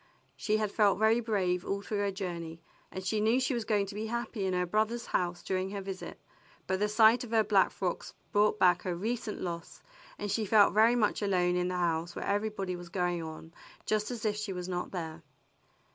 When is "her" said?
1.99-2.09, 4.55-4.65, 5.69-5.79, 7.29-7.43, 8.81-8.95